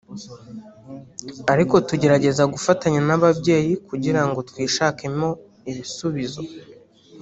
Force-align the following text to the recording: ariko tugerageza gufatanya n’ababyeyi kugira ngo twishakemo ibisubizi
ariko 1.53 1.75
tugerageza 1.87 2.43
gufatanya 2.53 2.99
n’ababyeyi 3.07 3.73
kugira 3.87 4.21
ngo 4.27 4.39
twishakemo 4.49 5.29
ibisubizi 5.69 6.43